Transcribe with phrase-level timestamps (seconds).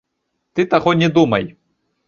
[0.59, 1.49] Ты таго не думай!